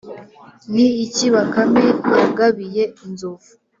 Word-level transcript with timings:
ni 0.73 0.85
iki 1.05 1.25
bakame 1.33 1.83
yagabiye 2.21 2.83
inzovu? 3.05 3.49